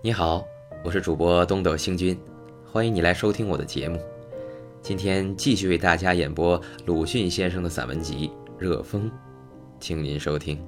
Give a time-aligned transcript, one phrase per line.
[0.00, 0.46] 你好，
[0.84, 2.16] 我是主播东斗星君，
[2.64, 4.00] 欢迎你来收听我的节目。
[4.80, 9.10] 今天继续为大家演播鲁迅先生的散文集《热风》，
[9.80, 10.56] 请您收听《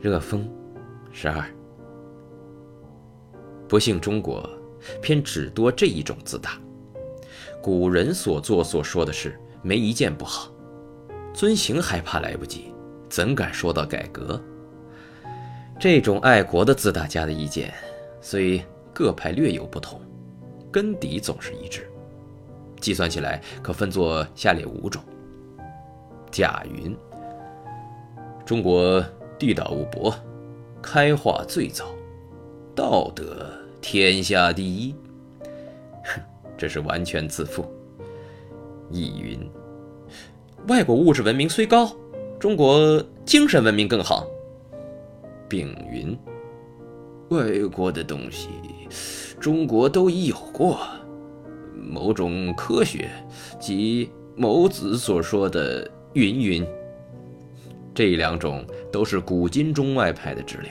[0.00, 0.42] 热风》
[1.12, 1.44] 十二。
[3.68, 4.48] 不幸中国
[5.02, 6.58] 偏只多这一种自大，
[7.62, 10.50] 古人所做所说的事没一件不好，
[11.34, 12.72] 遵行还怕来不及，
[13.10, 14.42] 怎敢说到改革？
[15.80, 17.72] 这种爱国的自大家的意见，
[18.20, 19.98] 虽各派略有不同，
[20.70, 21.90] 根底总是一致。
[22.82, 25.02] 计算起来，可分作下列五种：
[26.30, 26.94] 甲云，
[28.44, 29.02] 中国
[29.38, 30.14] 地大物博，
[30.82, 31.86] 开化最早，
[32.74, 34.94] 道德天下第一。
[36.04, 36.20] 哼，
[36.58, 37.64] 这是完全自负。
[38.90, 39.50] 乙云，
[40.68, 41.90] 外国物质文明虽高，
[42.38, 44.26] 中国精神文明更好。
[45.50, 46.16] 丙云：
[47.30, 48.48] 外国的东西，
[49.40, 50.78] 中国都已有过。
[51.74, 53.10] 某种科学，
[53.58, 56.64] 即某子所说的“云云”，
[57.92, 60.70] 这两种都是古今中外派的支流。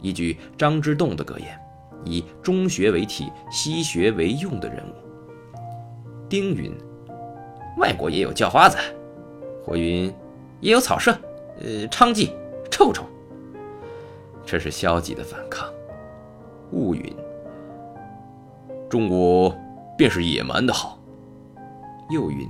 [0.00, 1.60] 依据张之洞的格言，
[2.02, 4.94] 以中学为体，西学为用的人物。
[6.30, 6.72] 丁云：
[7.76, 8.78] 外国也有叫花子。
[9.66, 10.10] 火云：
[10.62, 11.12] 也有草舍，
[11.60, 12.30] 呃，娼妓、
[12.70, 13.04] 臭虫。
[14.50, 15.70] 这是消极的反抗。
[16.72, 17.14] 雾云：
[18.88, 19.54] 中国
[19.94, 20.98] 便是野蛮的好。
[22.08, 22.48] 又云：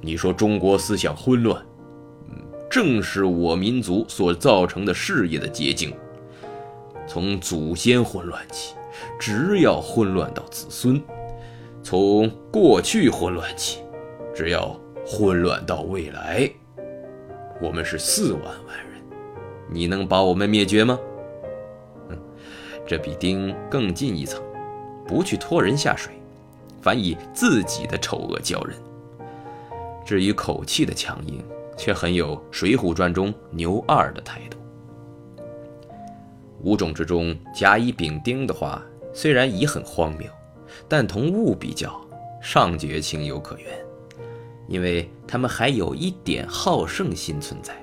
[0.00, 1.64] 你说中国思想混乱，
[2.68, 5.94] 正是我民族所造成的事业的结晶。
[7.06, 8.74] 从祖先混乱起，
[9.16, 11.00] 只要混乱到子孙；
[11.84, 13.84] 从过去混乱起，
[14.34, 14.76] 只要
[15.06, 16.50] 混乱到未来。
[17.62, 18.95] 我们是四万万人。
[19.68, 20.98] 你能把我们灭绝吗？
[22.08, 22.18] 嗯，
[22.86, 24.42] 这比丁更进一层，
[25.06, 26.12] 不去拖人下水，
[26.80, 28.76] 反以自己的丑恶教人。
[30.04, 31.44] 至于口气的强硬，
[31.76, 34.56] 却很有《水浒传》中牛二的态度。
[36.62, 38.82] 五种之中，甲乙丙丁的话
[39.12, 40.26] 虽然已很荒谬，
[40.88, 42.00] 但同物比较，
[42.40, 43.66] 尚觉情有可原，
[44.68, 47.74] 因为他们还有一点好胜心存在。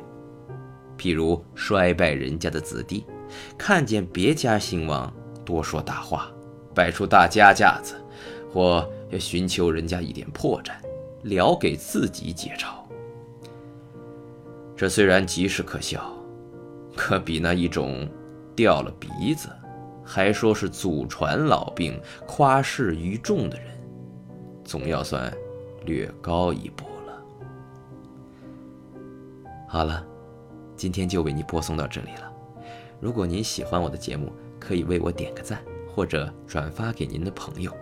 [1.04, 3.06] 譬如衰败人家的子弟，
[3.58, 6.32] 看见别家兴旺，多说大话，
[6.74, 7.96] 摆出大家架子，
[8.54, 10.72] 或要寻求人家一点破绽，
[11.24, 12.68] 聊给自己解嘲。
[14.78, 16.10] 这虽然极是可笑，
[16.96, 18.10] 可比那一种
[18.56, 19.50] 掉了鼻子，
[20.06, 23.68] 还说是祖传老病，夸示于众的人，
[24.64, 25.30] 总要算
[25.84, 27.22] 略高一步了。
[29.68, 30.02] 好了。
[30.84, 32.30] 今天就为您播送到这里了。
[33.00, 35.64] 如果您喜欢我的节目，可以为我点个赞，
[35.96, 37.74] 或者转发给您的朋友。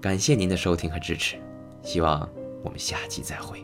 [0.00, 1.36] 感谢您的收听和支持，
[1.82, 2.26] 希望
[2.62, 3.62] 我们下期再会。